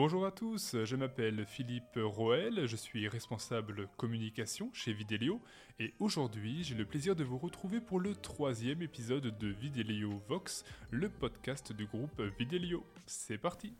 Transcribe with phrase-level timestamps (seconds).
[0.00, 5.40] Bonjour à tous, je m'appelle Philippe Roel, je suis responsable communication chez Vidélio
[5.80, 10.64] et aujourd'hui j'ai le plaisir de vous retrouver pour le troisième épisode de Vidélio Vox,
[10.92, 12.86] le podcast du groupe Vidélio.
[13.06, 13.74] C'est parti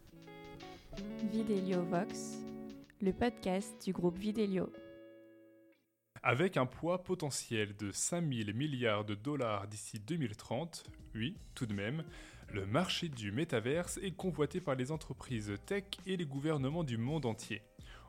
[1.30, 2.40] Vidélio Vox,
[3.00, 4.72] le podcast du groupe Vidélio.
[6.24, 12.03] Avec un poids potentiel de 5000 milliards de dollars d'ici 2030, oui, tout de même,
[12.53, 17.27] le marché du métaverse est convoité par les entreprises tech et les gouvernements du monde
[17.27, 17.62] entier.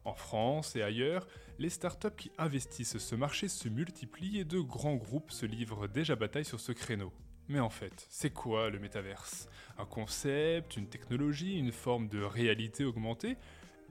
[0.05, 4.95] En France et ailleurs, les startups qui investissent ce marché se multiplient et de grands
[4.95, 7.11] groupes se livrent déjà bataille sur ce créneau.
[7.49, 9.49] Mais en fait, c'est quoi le métaverse?
[9.77, 13.35] Un concept, une technologie, une forme de réalité augmentée?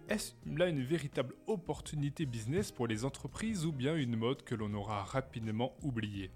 [0.08, 4.72] Est-ce là une véritable opportunité business pour les entreprises ou bien une mode que l'on
[4.72, 6.30] aura rapidement oubliée?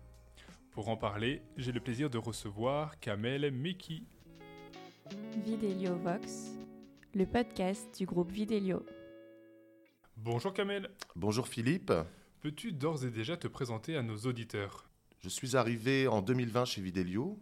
[0.72, 4.06] Pour en parler, j'ai le plaisir de recevoir Kamel Meki.
[5.44, 6.52] Vidélio Vox,
[7.14, 8.82] le podcast du groupe Vidélio.
[10.16, 10.88] Bonjour Kamel.
[11.14, 11.92] Bonjour Philippe.
[12.40, 14.88] Peux-tu d'ores et déjà te présenter à nos auditeurs?
[15.20, 17.38] Je suis arrivé en 2020 chez Vidélio.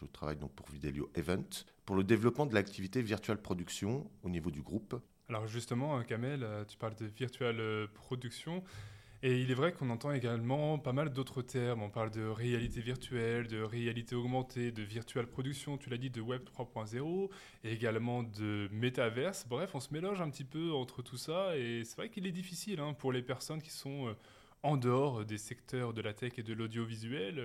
[0.00, 1.44] Je travaille donc pour Vidélio Event
[1.84, 4.98] pour le développement de l'activité virtual production au niveau du groupe.
[5.28, 8.64] Alors justement, Kamel, euh, tu parles de virtual euh, production.
[9.24, 11.82] Et il est vrai qu'on entend également pas mal d'autres termes.
[11.82, 16.20] On parle de réalité virtuelle, de réalité augmentée, de virtual production, tu l'as dit, de
[16.20, 17.28] Web 3.0,
[17.64, 19.44] et également de métaverse.
[19.48, 22.32] Bref, on se mélange un petit peu entre tout ça, et c'est vrai qu'il est
[22.32, 24.14] difficile hein, pour les personnes qui sont euh,
[24.62, 27.42] en dehors des secteurs de la tech et de l'audiovisuel,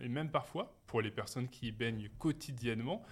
[0.00, 3.02] et même parfois pour les personnes qui baignent quotidiennement,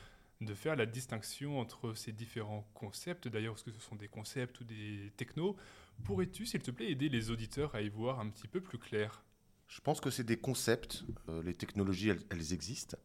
[0.41, 3.29] de faire la distinction entre ces différents concepts.
[3.29, 5.57] D'ailleurs, est-ce que ce sont des concepts ou des technos
[6.03, 9.25] Pourrais-tu, s'il te plaît, aider les auditeurs à y voir un petit peu plus clair?
[9.69, 11.05] Je pense que c'est des concepts.
[11.29, 12.97] Euh, les technologies, elles, existent.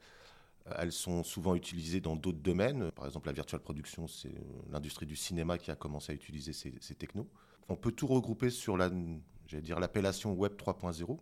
[0.67, 2.91] Euh, elles sont souvent utilisées dans d'autres domaines.
[2.91, 4.33] Par exemple, la virtual production, c'est
[4.69, 7.29] l'industrie du cinéma qui a commencé à utiliser ces, technos.
[7.69, 8.89] On peut tout regrouper sur la,
[9.51, 11.19] l'appellation Web 3.0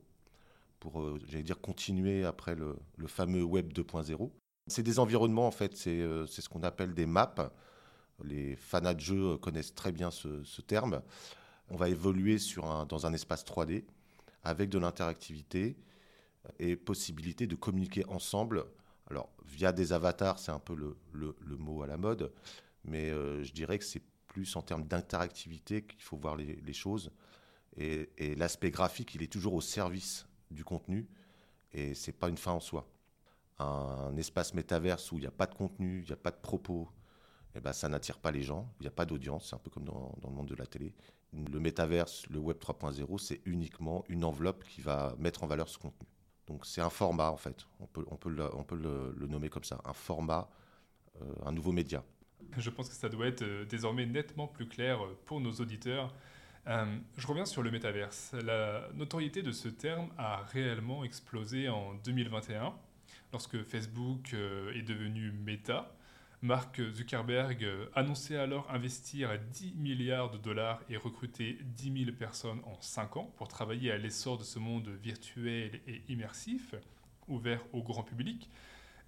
[0.80, 4.32] pour, euh, j'allais dire, continuer après le fameux Web 2.0.
[4.68, 7.52] C'est des environnements, en fait, euh, c'est ce qu'on appelle des maps.
[8.24, 11.02] Les fanats de jeux connaissent très bien ce, terme.
[11.70, 12.38] On va évoluer
[12.90, 13.84] dans un espace 3D
[14.44, 15.78] avec de l'interactivité
[16.60, 18.66] et possibilité de communiquer ensemble.
[19.10, 22.32] Alors, via des avatars, c'est un peu le, mot à la mode,
[22.84, 26.74] mais euh, je dirais que c'est plus en termes d'interactivité qu'il faut voir les, les
[26.74, 27.12] choses.
[27.78, 31.08] Et, et l'aspect graphique, il est toujours au service du contenu
[31.74, 32.88] et c'est pas une fin en soi
[33.60, 36.38] un espace métaverse où il n'y a pas de contenu, il n'y a pas de
[36.38, 36.90] propos,
[37.56, 39.72] eh ben, ça n'attire pas les gens, il n'y a pas d'audience, c'est un peu
[39.72, 40.94] comme dans, le monde de la télé.
[41.34, 45.78] Le métaverse, le web 3.0, c'est uniquement une enveloppe qui va mettre en valeur ce
[45.78, 46.08] contenu.
[46.46, 49.94] Donc c'est un format en fait, on peut, on peut, le, nommer comme ça, un
[49.94, 50.50] format,
[51.22, 52.04] euh, un nouveau média.
[52.58, 56.14] Je pense que ça doit être euh, désormais nettement plus clair euh, pour nos auditeurs.
[56.66, 58.34] je reviens sur le métaverse.
[58.34, 62.74] La notoriété de ce terme a réellement explosé en 2021
[63.32, 65.94] lorsque Facebook euh, est devenu Meta.
[66.44, 72.62] Mark Zuckerberg euh, annonçait alors investir 10 milliards de dollars et recruter 10 000 personnes
[72.66, 76.76] en 5 ans pour travailler à l'essor de ce monde virtuel et immersif,
[77.28, 78.50] ouvert au grand public.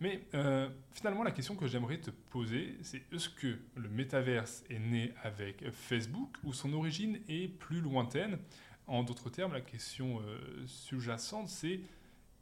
[0.02, 4.80] Mais euh, finalement, la question que j'aimerais te poser, c'est est-ce que le métaverse est
[4.80, 8.40] né avec Facebook ou son origine est plus lointaine?
[8.88, 10.20] En d'autres termes, la question
[10.66, 11.82] sous-jacente, c'est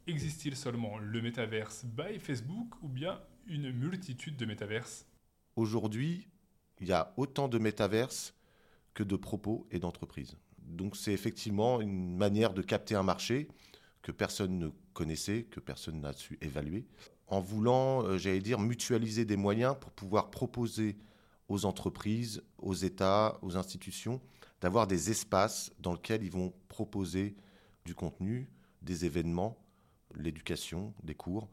[0.08, 5.06] Existe-t-il seulement le métaverse by Facebook ou bien une multitude de métaverses?
[5.54, 6.26] Aujourd'hui,
[6.80, 8.34] il y a autant de métaverses
[8.94, 10.38] que de propos et d'entreprises.
[10.62, 13.48] Donc c'est effectivement une manière de capter un marché
[14.00, 16.86] que personne ne connaissait, que personne n'a su évaluer,
[17.26, 20.96] en voulant, euh, j'allais dire, mutualiser des moyens pour pouvoir proposer
[21.50, 24.22] aux entreprises, aux États, aux institutions,
[24.62, 27.36] d'avoir des espaces dans lesquels ils vont proposer
[27.84, 28.48] du contenu,
[28.80, 29.58] des événements,
[30.16, 31.48] l'éducation, des cours.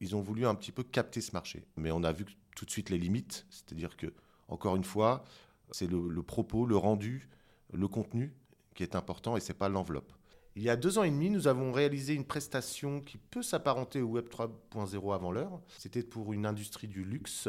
[0.00, 1.64] Ils ont voulu un petit peu capter ce marché.
[1.76, 2.24] Mais on a vu
[2.56, 4.12] tout de suite les limites, c'est-à-dire que,
[4.48, 5.24] encore une fois,
[5.70, 7.28] c'est le, propos, le rendu,
[7.72, 8.34] le contenu
[8.74, 10.12] qui est important et ce n'est pas l'enveloppe.
[10.56, 14.00] Il y a deux ans et demi, nous avons réalisé une prestation qui peut s'apparenter
[14.02, 15.60] au Web 3.0 avant l'heure.
[15.78, 17.48] C'était pour une industrie du luxe.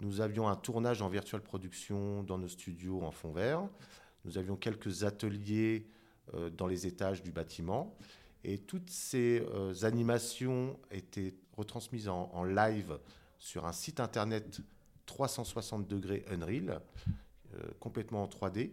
[0.00, 3.68] Nous avions un tournage en virtual production dans nos studios en fond vert.
[4.24, 5.86] Nous avions quelques ateliers
[6.34, 7.96] euh, dans les étages du bâtiment.
[8.44, 12.98] Et toutes ces euh, animations étaient retransmises en, live
[13.38, 14.60] sur un site internet
[15.06, 16.80] 360 degrés Unreal,
[17.54, 18.70] euh, complètement en 3D.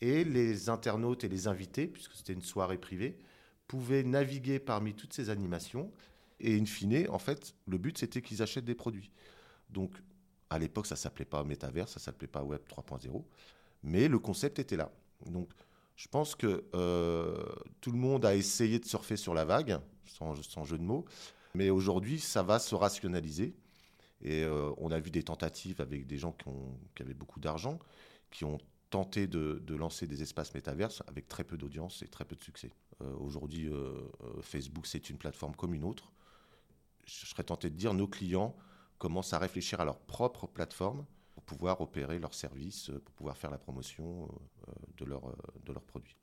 [0.00, 3.18] Et les internautes et les invités, puisque c'était une soirée privée,
[3.66, 5.90] pouvaient naviguer parmi toutes ces animations.
[6.38, 9.10] Et in fine, en fait, le but, c'était qu'ils achètent des produits.
[9.70, 9.92] Donc,
[10.50, 13.24] À l'époque, ça s'appelait pas Metaverse, ça s'appelait pas Web 3.0,
[13.84, 14.92] mais le concept était là.
[15.24, 15.48] Donc,
[15.96, 17.44] je pense que euh,
[17.80, 21.04] tout le monde a essayé de surfer sur la vague, sans, jeu de mots,
[21.54, 23.54] mais aujourd'hui, ça va se rationaliser.
[24.22, 26.32] Et euh, on a vu des tentatives avec des gens
[26.94, 27.78] qui, avaient beaucoup d'argent,
[28.30, 28.58] qui ont
[28.90, 32.70] tenté de, lancer des espaces métaverses avec très peu d'audience et très peu de succès.
[33.00, 33.70] Euh, Aujourd'hui,
[34.42, 36.12] Facebook, c'est une plateforme comme une autre.
[37.06, 38.56] Je serais tenté de dire, nos clients
[38.98, 41.04] commencent à réfléchir à leur propre plateforme
[41.46, 44.28] pour pouvoir opérer leurs services, pour pouvoir faire la promotion
[44.96, 45.22] de, leur,
[45.64, 46.16] de leurs produits.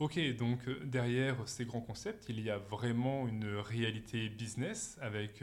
[0.00, 5.42] Ok, donc derrière ces grands concepts, il y a vraiment une réalité business avec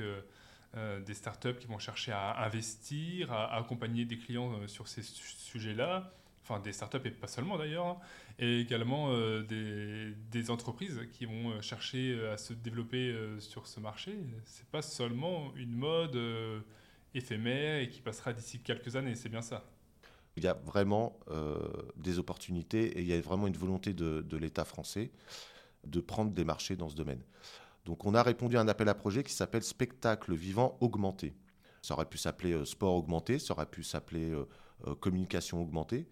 [0.78, 5.02] euh, des startups qui vont chercher à investir, à, accompagner des clients euh, sur ces
[5.02, 6.12] sujets-là,
[6.44, 7.98] enfin des startups et pas seulement d'ailleurs, hein,
[8.38, 14.16] et également euh, des, des, entreprises qui vont chercher à se développer sur ce marché.
[14.46, 16.16] C'est pas seulement une mode
[17.14, 19.64] éphémère et qui passera d'ici quelques années, c'est bien ça.
[20.36, 21.20] Il y a vraiment
[21.98, 25.12] des opportunités et il y a vraiment une volonté de, l'État français
[25.86, 27.22] de prendre des marchés dans ce domaine.
[27.86, 31.34] Donc on a répondu à un appel à projet qui s'appelle Spectacle vivant augmenté.
[31.82, 34.48] Ça aurait pu s'appeler euh, sport augmenté, ça aurait pu s'appeler euh,
[34.88, 36.08] euh, communication augmentée.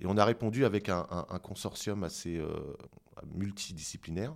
[0.00, 1.04] Et on a répondu avec un,
[1.42, 2.40] consortium assez
[3.34, 4.32] multidisciplinaire.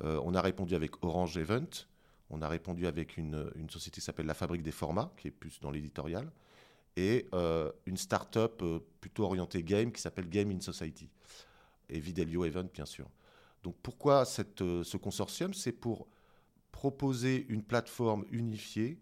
[0.00, 1.86] on a répondu avec Orange Event,
[2.30, 5.60] on a répondu avec une, société qui s'appelle La Fabrique des Formats, qui est plus
[5.60, 6.30] dans l'éditorial,
[6.96, 7.28] et
[7.86, 8.62] une start-up
[9.00, 11.08] plutôt orientée game qui s'appelle Game in Society.
[11.88, 13.06] Et Videlio Event, bien sûr.
[13.62, 14.24] Donc pourquoi
[14.60, 15.54] euh, ce consortium?
[15.54, 16.06] C'est pour
[16.72, 18.98] proposer une plateforme unifiée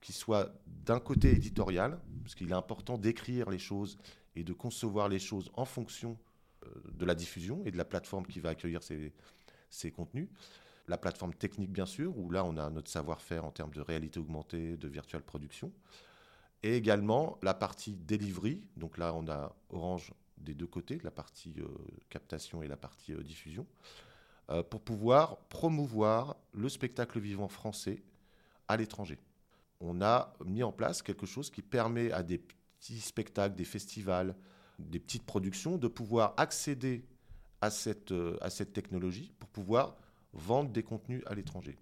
[0.00, 3.98] qui soit d'un côté éditorial, parce qu'il est important d'écrire les choses
[4.34, 6.18] et de concevoir les choses en fonction
[6.64, 10.28] euh, de la diffusion et de la plateforme qui va accueillir ces contenus.
[10.92, 14.20] La plateforme technique, bien sûr, où là, on a notre savoir-faire en termes de réalité
[14.20, 15.72] augmentée, de virtual production.
[16.62, 18.62] Et également la partie delivery.
[18.76, 21.66] Donc là, on a Orange des deux côtés, la partie euh,
[22.10, 23.66] captation et la partie euh, diffusion,
[24.50, 28.02] euh, pour pouvoir promouvoir le spectacle vivant français
[28.68, 29.18] à l'étranger.
[29.80, 34.36] On a mis en place quelque chose qui permet à des petits spectacles, des festivals,
[34.78, 37.06] des petites productions de pouvoir accéder
[37.62, 38.12] à cette,
[38.42, 39.96] à cette technologie pour pouvoir
[40.32, 41.76] vendre des contenus à l'étranger.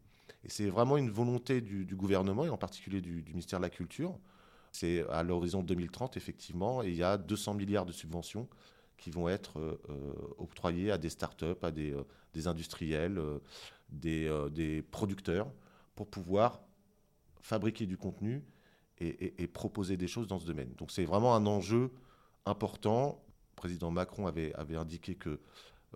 [0.44, 4.18] Et c'est vraiment une volonté du, gouvernement et en particulier du, ministère de la Culture
[4.72, 8.48] c'est à l'horizon 2030, effectivement, et il y a 200 milliards de subventions
[8.96, 13.20] qui vont être euh, euh, octroyées à des startups, à des, euh, industriels,
[13.90, 15.50] des, producteurs,
[15.96, 16.60] pour pouvoir
[17.40, 18.44] fabriquer du contenu
[19.00, 20.72] et, proposer des choses dans ce domaine.
[20.76, 21.90] Donc c'est vraiment un enjeu
[22.44, 23.24] important.
[23.52, 25.40] Le président Macron avait indiqué que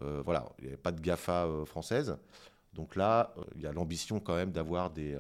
[0.01, 2.17] voilà, il n'y avait pas de GAFA française.
[2.75, 5.17] Donc là, il y a l'ambition quand même d'avoir des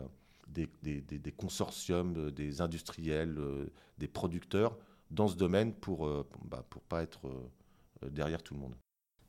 [1.36, 4.76] consortiums, euh, des industriels, euh, des producteurs
[5.10, 7.20] dans ce domaine pour ne euh, bah, pas être
[8.10, 8.74] derrière tout le monde.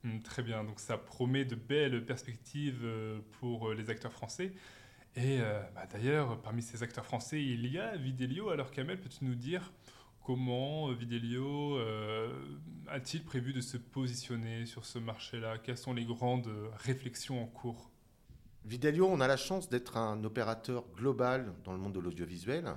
[0.04, 2.86] Hum, très bien, donc ça promet de belles perspectives
[3.40, 4.54] pour les acteurs français.
[5.16, 5.40] Et
[5.74, 8.50] bah, d'ailleurs, parmi ces acteurs français, il y a Videlio.
[8.50, 9.72] Alors Kamel, peux-tu nous dire
[10.26, 11.78] comment Videlio
[12.88, 15.60] a-t-il prévu de se positionner sur ce marché-là?
[15.60, 17.92] Quelles sont les grandes réflexions en cours?
[18.66, 22.76] Videlio, on a la chance d'être un opérateur global dans le monde de l'audiovisuel.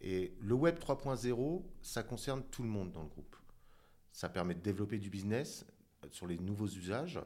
[0.00, 3.36] Et le Web 3.0, ça concerne tout le monde dans le groupe.
[4.12, 5.66] Ça permet de développer du business
[6.12, 7.20] sur les nouveaux usages,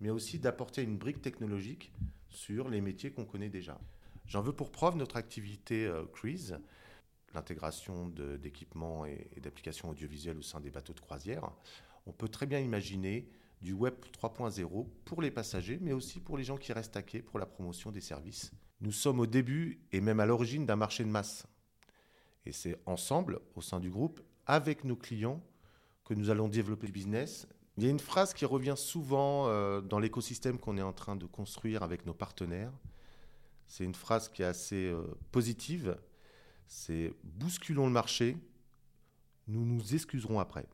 [0.00, 1.92] mais aussi d'apporter une brique technologique
[2.28, 3.80] sur les métiers qu'on connaît déjà.
[4.26, 6.04] J'en veux pour preuve notre activité euh,
[7.34, 11.50] l'intégration d'équipements et, d'applications audiovisuelles au sein des bateaux de croisière.
[12.06, 13.28] On peut très bien imaginer
[13.60, 17.22] du Web 3.0 pour les passagers, mais aussi pour les gens qui restent à quai
[17.22, 18.52] pour la promotion des services.
[18.80, 21.46] Nous sommes au début et même à l'origine d'un marché de masse.
[22.44, 25.40] Et c'est ensemble, au sein du groupe, avec nos clients,
[26.04, 27.46] que nous allons développer le business.
[27.76, 31.16] Il y a une phrase qui revient souvent euh, dans l'écosystème qu'on est en train
[31.16, 32.72] de construire avec nos partenaires.
[33.66, 35.96] C'est une phrase qui est assez euh, positive
[36.72, 38.36] c'est bousculons le marché,
[39.46, 40.66] nous nous excuserons après.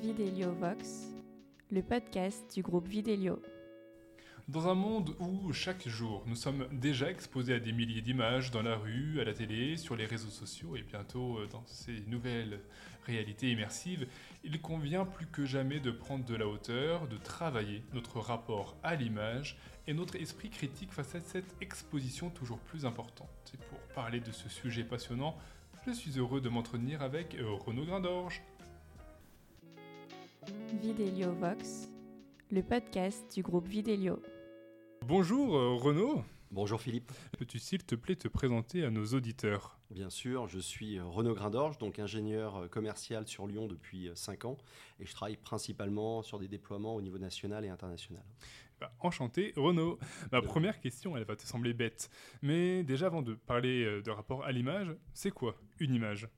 [0.00, 1.12] Videlio Vox
[1.72, 3.40] le podcast du groupe Vidélio.
[4.46, 8.60] Dans un monde où chaque jour nous sommes déjà exposés à des milliers d'images dans
[8.60, 12.60] la rue, à la télé, sur les réseaux sociaux et bientôt euh, dans ces nouvelles
[13.06, 14.06] réalités immersives,
[14.44, 18.94] il convient plus que jamais de prendre de la hauteur, de travailler notre rapport à
[18.94, 23.52] l'image et notre esprit critique face à cette exposition toujours plus importante.
[23.54, 25.38] Et pour parler de ce sujet passionnant,
[25.86, 28.42] je suis heureux de m'entretenir avec euh, Renaud Grindorge.
[30.82, 31.88] Vidélio Vox,
[32.50, 34.20] le podcast du groupe Vidélio.
[35.06, 36.24] Bonjour euh, Renaud.
[36.50, 37.12] Bonjour Philippe.
[37.38, 39.78] Peux-tu s'il te plaît te présenter à nos auditeurs?
[39.90, 44.44] Bien sûr, je suis euh, Renaud Grindorge, donc ingénieur euh, commercial sur Lyon depuis 5
[44.46, 44.58] ans
[44.98, 48.24] et je travaille principalement sur des déploiements au niveau national et international.
[48.80, 50.00] Bah, enchanté Renaud.
[50.32, 52.10] Ma première question, elle va te sembler bête,
[52.42, 56.28] mais déjà avant de parler de rapport à l'image, c'est quoi une image?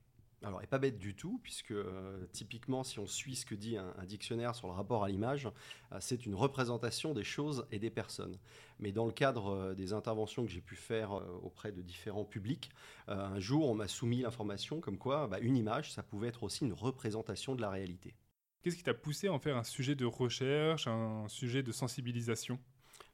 [0.43, 3.77] Alors, n'est pas bête du tout, puisque euh, typiquement, si on suit ce que dit
[3.77, 5.49] un, dictionnaire sur le rapport à l'image,
[5.91, 8.37] euh, c'est une représentation des choses et des personnes.
[8.79, 12.69] Mais dans le cadre euh, des interventions que j'ai pu faire auprès de différents publics,
[13.07, 16.65] un jour, on m'a soumis l'information comme quoi bah, une image, ça pouvait être aussi
[16.65, 18.15] une représentation de la réalité.
[18.61, 22.59] Qu'est-ce qui t'a poussé à en faire un sujet de recherche, un sujet de sensibilisation?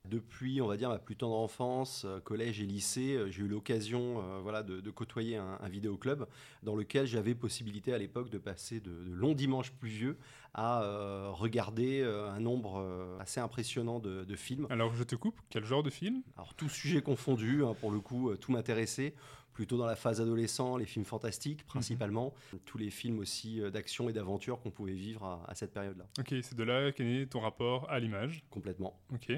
[0.05, 3.47] Depuis, on va dire, ma plus tendre enfance, euh, collège et lycée, euh, j'ai eu
[3.47, 6.25] l'occasion euh, voilà, de, côtoyer un, un vidéoclub
[6.63, 10.17] dans lequel j'avais possibilité à l'époque de passer de, longs dimanches pluvieux
[10.53, 10.83] à
[11.29, 12.85] regarder un nombre
[13.21, 14.67] assez impressionnant de, films.
[14.69, 16.23] Alors je te coupe, quel genre de film?
[16.35, 19.13] Alors tout sujet confondu, hein, pour le coup, tout m'intéressait
[19.61, 22.33] plutôt dans la phase adolescent, les films fantastiques principalement,
[22.65, 26.07] tous les films aussi euh, d'action et d'aventure qu'on pouvait vivre à, cette période-là.
[26.17, 28.99] Ok, c'est de là qu'est né ton rapport à l'image Complètement.
[29.13, 29.31] Ok.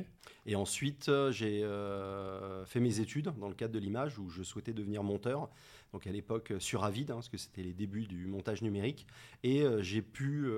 [0.45, 4.43] Et ensuite, euh, j'ai euh, fait mes études dans le cadre de l'image où je
[4.43, 5.49] souhaitais devenir monteur.
[5.91, 9.05] Donc à l'époque sur Avid, hein, parce que c'était les débuts du montage numérique.
[9.43, 10.49] Et j'ai pu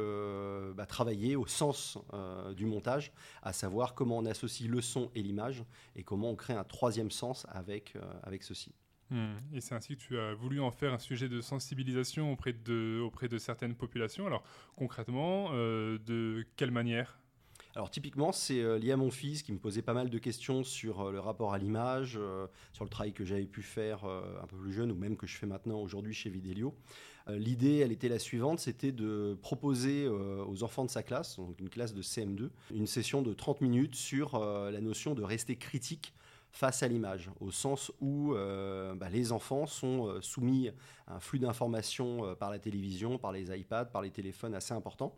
[0.76, 1.98] bah, travailler au sens
[2.56, 5.66] du montage, à savoir comment on associe le son et l'image
[5.98, 8.72] et comment on crée un troisième sens avec, avec ceci.
[9.12, 9.36] Hmm.
[9.54, 13.00] Et c'est ainsi que tu as voulu en faire un sujet de sensibilisation auprès de,
[13.00, 14.26] auprès de certaines populations.
[14.26, 14.44] Alors
[14.76, 17.20] concrètement, euh, de quelle manière?
[17.76, 20.64] Alors typiquement, c'est euh, lié à mon fils qui me posait pas mal de questions
[20.64, 22.18] sur euh, le rapport à l'image,
[22.74, 25.36] sur le travail que j'avais pu faire un peu plus jeune ou même que je
[25.36, 26.74] fais maintenant aujourd'hui chez Vidélio.
[27.28, 31.70] L'idée, elle était la suivante, c'était de proposer aux enfants de sa classe, donc une
[31.70, 36.14] classe de CM2, une session de 30 minutes sur la notion de rester critique
[36.56, 40.70] face à l'image, au sens où euh, bah, les enfants sont euh, soumis
[41.06, 44.74] à un flux d'informations euh, par la télévision, par les iPads, par les téléphones assez
[44.74, 45.14] important,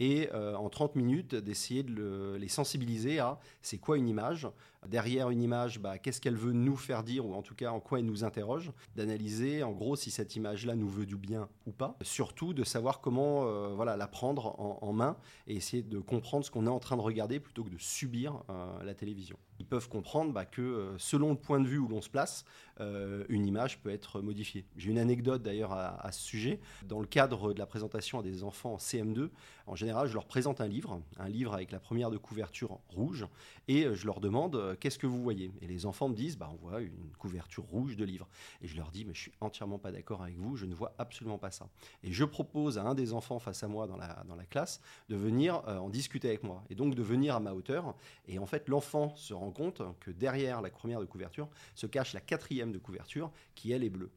[0.00, 4.48] et en 30 minutes d'essayer de les sensibiliser à c'est quoi une image,
[4.88, 7.78] derrière une image, bah, qu'est-ce qu'elle veut nous faire dire, ou en tout cas en
[7.78, 11.72] quoi elle nous interroge, d'analyser en gros si cette image-là nous veut du bien ou
[11.72, 13.44] pas, surtout de savoir comment
[13.74, 17.02] voilà, la prendre en, main et essayer de comprendre ce qu'on est en train de
[17.02, 18.42] regarder plutôt que de subir
[18.82, 19.36] la télévision.
[19.62, 22.44] Ils peuvent comprendre bah, que euh, selon le point de vue où l'on se place,
[22.80, 24.64] euh, une image peut être modifiée.
[24.76, 26.58] J'ai une anecdote d'ailleurs à, ce sujet.
[26.88, 29.30] Dans le cadre de la présentation à des enfants en CM2,
[29.68, 33.24] en général, je leur présente un livre, un livre avec la première de couverture rouge,
[33.68, 35.52] et euh, je leur demande qu'est-ce que vous voyez?
[35.60, 38.26] Et les enfants me disent, bah, on voit une couverture rouge de livre.
[38.62, 40.92] Et je leur dis, mais je suis entièrement pas d'accord avec vous, je ne vois
[40.98, 41.68] absolument pas ça.
[42.02, 44.80] Et je propose à un des enfants face à moi dans la, dans la classe
[45.08, 47.94] de venir en discuter avec moi, et donc de venir à ma hauteur.
[48.26, 52.12] Et en fait, l'enfant se rend compte que derrière la première de couverture se cache
[52.12, 54.10] la quatrième de couverture qui, elle, est bleue.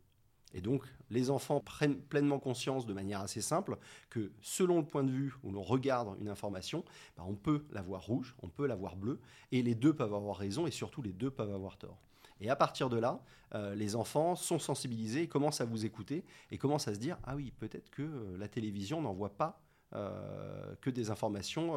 [0.54, 3.78] Et donc, les enfants prennent pleinement conscience de manière assez simple
[4.10, 6.86] que selon le point de vue où l'on regarde une information,
[7.18, 9.20] bah, on peut la voir rouge, on peut la voir bleue,
[9.52, 12.00] et les deux peuvent avoir raison, et surtout les deux peuvent avoir tort.
[12.40, 13.22] Et à partir de là,
[13.54, 17.36] euh, les enfants sont sensibilisés, commencent à vous écouter, et commencent à se dire, ah
[17.36, 19.62] oui, peut-être que euh, la télévision n'envoie pas
[19.92, 21.74] que des informations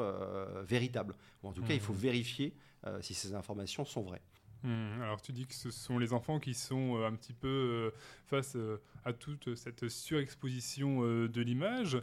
[0.62, 1.14] véritables.
[1.42, 1.96] Ou en tout cas, il faut mmh.
[1.96, 2.54] vérifier
[3.00, 4.22] si ces informations sont vraies.
[4.64, 5.02] Mmh.
[5.02, 7.90] alors tu dis que ce sont les enfants qui sont euh, un petit peu euh,
[8.26, 11.96] face euh, à toute cette surexposition de l'image,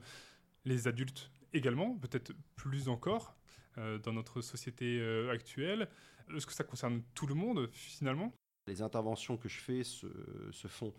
[0.63, 3.35] les adultes également, peut-être plus encore
[3.75, 5.89] dans notre société actuelle.
[6.33, 8.33] Est-ce que ça concerne tout le monde finalement?
[8.67, 10.07] Les interventions que je fais se,
[10.51, 10.93] se font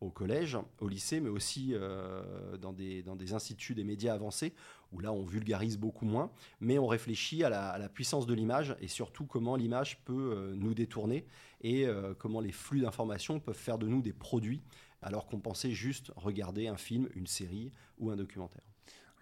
[0.00, 4.54] au collège, au lycée, mais aussi euh, dans, des, instituts des médias avancés,
[4.92, 6.30] où là on vulgarise beaucoup moins,
[6.60, 10.74] mais on réfléchit à la, puissance de l'image et surtout comment l'image peut euh, nous
[10.74, 11.26] détourner
[11.60, 14.62] et euh, comment les flux d'informations peuvent faire de nous des produits,
[15.02, 18.69] alors qu'on pensait juste regarder un film, une série ou un documentaire.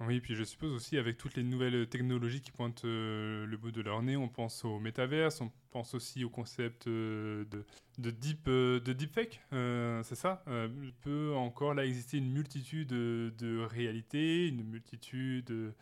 [0.00, 3.72] Oui, puis je suppose aussi avec toutes les nouvelles technologies qui pointent euh, le bout
[3.72, 7.64] de leur nez, on pense au métaverse, on pense aussi au concept euh, de,
[7.98, 13.34] de, deep, euh, de deepfake, c'est ça Il peut encore là exister une multitude de,
[13.38, 15.74] de réalités, une multitude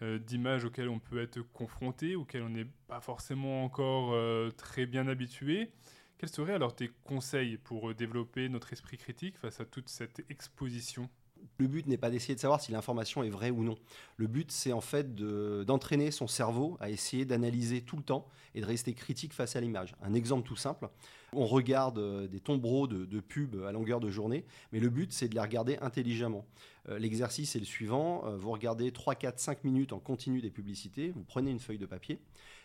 [0.00, 4.16] d'images auxquelles on peut être confronté, auxquelles on n'est pas forcément encore
[4.56, 5.72] très bien habitué.
[6.16, 11.10] Quels seraient alors tes conseils pour développer notre esprit critique face à toute cette exposition?
[11.58, 13.76] Le but n'est pas d'essayer de savoir si l'information est vraie ou non.
[14.16, 18.60] Le but, c'est en fait d'entraîner son cerveau à essayer d'analyser tout le temps et
[18.60, 19.94] de rester critique face à l'image.
[20.02, 20.88] Un exemple tout simple,
[21.32, 25.28] on regarde euh, des tombereaux de, pubs à longueur de journée, mais le but, c'est
[25.28, 26.46] de les regarder intelligemment.
[26.88, 30.50] Euh, l'exercice est le suivant, euh, vous regardez 3, 4, 5 minutes en continu des
[30.50, 32.20] publicités, vous prenez une feuille de papier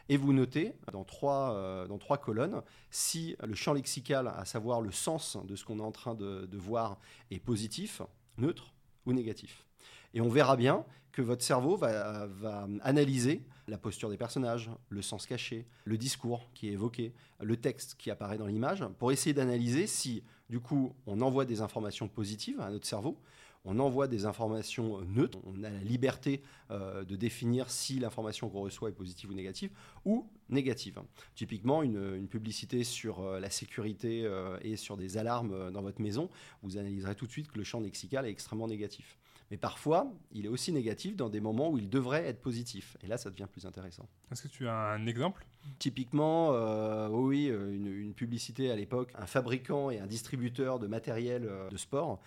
[0.09, 2.61] et vous notez dans trois, colonnes
[2.91, 6.57] si le champ lexical, à savoir le sens de ce qu'on est en train de
[6.57, 6.99] voir,
[7.31, 8.01] est positif,
[8.37, 8.73] neutre
[9.05, 9.65] ou négatif.
[10.13, 12.27] Et on verra bien que votre cerveau va,
[12.81, 17.95] analyser la posture des personnages, le sens caché, le discours qui est évoqué, le texte
[17.97, 22.59] qui apparaît dans l'image, pour essayer d'analyser si, du coup, on envoie des informations positives
[22.59, 23.17] à notre cerveau,
[23.65, 28.61] on envoie des informations neutres, on a la liberté euh, de définir si l'information qu'on
[28.61, 29.71] reçoit est positive ou négative,
[30.03, 30.99] ou négative.
[31.35, 36.29] Typiquement, une, publicité sur euh, la sécurité euh, et sur des alarmes dans votre maison,
[36.61, 39.17] vous analyserez tout de suite que le champ lexical est extrêmement négatif.
[39.53, 42.97] Mais parfois, il est aussi négatif dans des moments où il devrait être positif.
[43.03, 44.09] Et là, ça devient plus intéressant.
[44.31, 45.45] Est-ce que tu as un exemple?
[45.79, 51.45] Typiquement, euh, oui, euh, une, publicité à l'époque, un fabricant et un distributeur de matériel
[51.45, 52.19] euh, de sport,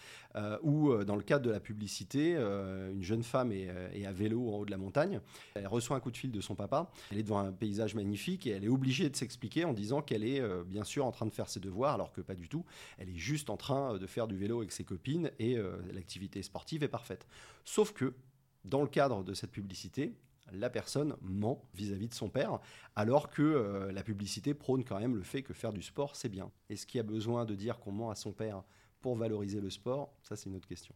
[0.63, 4.59] où dans le cadre de la publicité, une jeune femme est, est, à vélo en
[4.59, 5.21] haut de la montagne,
[5.55, 8.47] elle reçoit un coup de fil de son papa, elle est devant un paysage magnifique
[8.47, 11.31] et elle est obligée de s'expliquer en disant qu'elle est bien sûr en train de
[11.31, 12.67] faire ses devoirs, alors que pas du tout,
[12.99, 15.57] elle est juste en train de faire du vélo avec ses copines et
[15.95, 17.16] l'activité sportive est parfaite.
[17.65, 18.15] Sauf que,
[18.65, 20.15] dans le cadre de cette publicité,
[20.53, 22.61] la personne ment vis-à-vis de son père,
[22.95, 26.29] alors que euh, la publicité prône quand même le fait que faire du sport, c'est
[26.29, 26.51] bien.
[26.69, 28.63] Est-ce qu'il y a besoin de dire qu'on ment à son père
[29.01, 30.95] pour valoriser le sport Ça, c'est une autre question.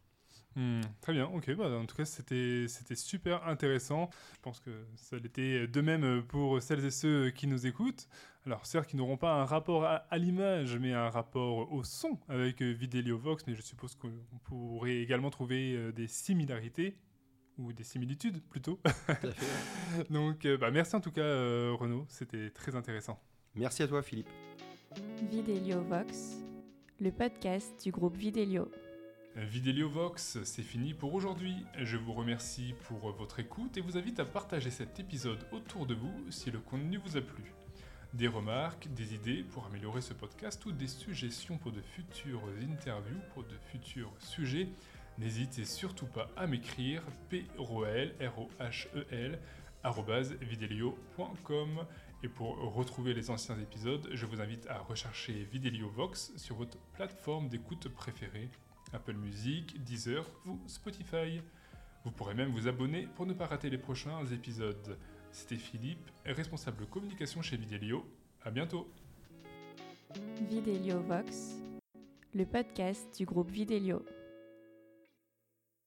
[0.55, 1.55] Hmm, très bien, ok.
[1.55, 4.09] Bah, en tout cas, c'était super intéressant.
[4.35, 8.07] Je pense que ça l'était de même pour celles et ceux qui nous écoutent.
[8.45, 12.61] Alors, certes, qui n'auront pas un rapport à, l'image, mais un rapport au son avec
[12.61, 14.11] Videlio Vox, mais je suppose qu'on
[14.43, 16.97] pourrait également trouver euh, des similarités
[17.59, 18.79] ou des similitudes plutôt.
[20.09, 23.19] Donc, euh, bah, merci en tout cas, euh, Renaud, c'était très intéressant.
[23.53, 24.29] Merci à toi, Philippe.
[25.29, 26.37] Videlio Vox,
[26.99, 28.69] le podcast du groupe Videlio.
[29.35, 31.55] Videlio Vox, c'est fini pour aujourd'hui.
[31.77, 35.95] Je vous remercie pour votre écoute et vous invite à partager cet épisode autour de
[35.95, 37.53] vous si le contenu vous a plu.
[38.13, 43.19] Des remarques, des idées pour améliorer ce podcast ou des suggestions pour de futures interviews,
[43.33, 44.67] pour de futurs sujets,
[45.17, 49.39] N'hésitez surtout pas à m'écrire p-r-o-h-e-l
[50.41, 51.85] videolio.com
[52.23, 56.77] et pour retrouver les anciens épisodes, je vous invite à rechercher Videlio Vox sur votre
[56.93, 58.49] plateforme d'écoute préférée,
[58.93, 61.41] Apple Music, Deezer ou Spotify.
[62.03, 64.97] Vous pourrez même vous abonner pour ne pas rater les prochains épisodes.
[65.31, 68.05] C'était Philippe, responsable communication chez Videlio.
[68.43, 68.91] À bientôt.
[70.49, 71.55] Videlio Vox,
[72.33, 74.03] le podcast du groupe Videlio.